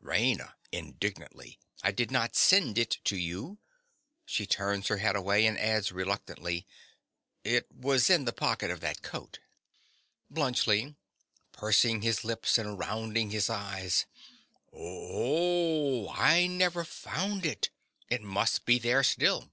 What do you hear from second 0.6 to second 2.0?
(indignantly). I